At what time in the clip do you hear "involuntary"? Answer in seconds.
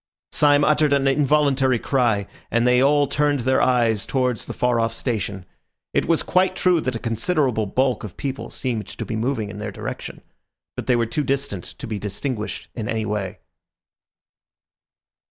1.07-1.77